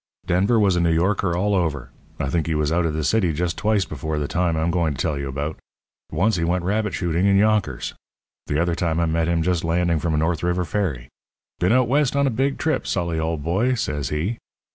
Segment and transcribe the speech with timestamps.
[0.25, 1.91] "Denver was a New Yorker all over.
[2.19, 4.95] I think he was out of the city just twice before the time I'm going
[4.95, 5.57] to tell you about.
[6.11, 7.93] Once he went rabbit shooting in Yonkers.
[8.47, 11.09] The other time I met him just landing from a North River ferry.
[11.59, 14.39] 'Been out West on a big trip, Sully, old boy,' says he.